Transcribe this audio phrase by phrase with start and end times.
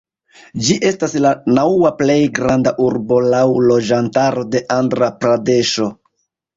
[0.67, 5.93] Ĝi estas la naŭa plej granda urbo laŭ loĝantaro de Andra-Pradeŝo.